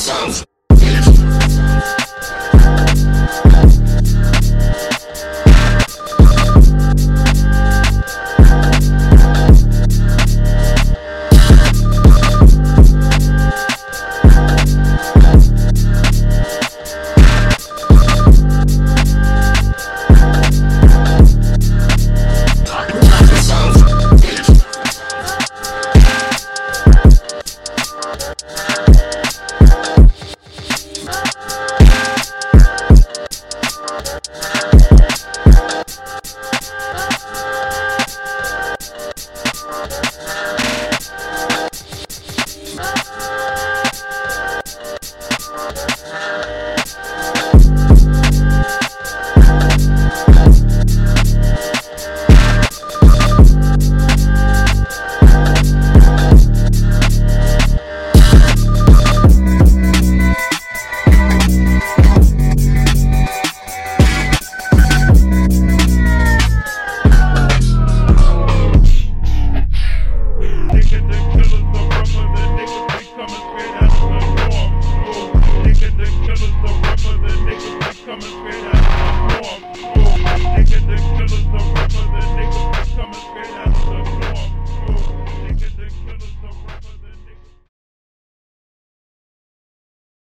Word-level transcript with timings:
Simpsons. 0.00 0.49